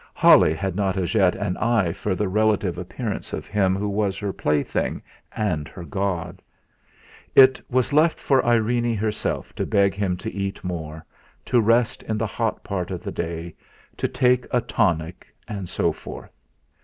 Holly 0.15 0.55
had 0.55 0.75
not 0.75 0.97
as 0.97 1.13
yet 1.13 1.35
an 1.35 1.57
eye 1.57 1.91
for 1.93 2.15
the 2.15 2.27
relative 2.27 2.79
appearance 2.79 3.33
of 3.33 3.45
him 3.45 3.75
who 3.75 3.87
was 3.87 4.17
her 4.17 4.33
plaything 4.33 5.03
and 5.31 5.67
her 5.67 5.83
god. 5.83 6.41
It 7.35 7.61
was 7.69 7.93
left 7.93 8.17
for 8.19 8.43
Irene 8.43 8.95
herself 8.95 9.53
to 9.53 9.63
beg 9.67 9.93
him 9.93 10.17
to 10.17 10.33
eat 10.33 10.63
more, 10.63 11.05
to 11.45 11.61
rest 11.61 12.01
in 12.01 12.17
the 12.17 12.25
hot 12.25 12.63
part 12.63 12.89
of 12.89 13.03
the 13.03 13.11
day, 13.11 13.53
to 13.97 14.07
take 14.07 14.47
a 14.49 14.59
tonic, 14.59 15.27
and 15.47 15.69
so 15.69 15.91
forth. 15.93 16.31